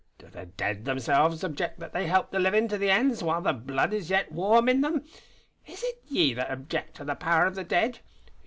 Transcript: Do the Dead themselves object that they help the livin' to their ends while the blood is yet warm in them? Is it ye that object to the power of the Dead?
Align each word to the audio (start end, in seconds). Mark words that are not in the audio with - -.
Do 0.17 0.29
the 0.29 0.47
Dead 0.47 0.85
themselves 0.85 1.43
object 1.43 1.79
that 1.79 1.93
they 1.93 2.07
help 2.07 2.31
the 2.31 2.39
livin' 2.39 2.67
to 2.69 2.77
their 2.79 2.89
ends 2.97 3.21
while 3.21 3.39
the 3.43 3.53
blood 3.53 3.93
is 3.93 4.09
yet 4.09 4.31
warm 4.31 4.67
in 4.67 4.81
them? 4.81 5.05
Is 5.67 5.83
it 5.83 6.01
ye 6.07 6.33
that 6.33 6.49
object 6.49 6.95
to 6.95 7.03
the 7.03 7.13
power 7.13 7.45
of 7.45 7.53
the 7.53 7.63
Dead? 7.63 7.99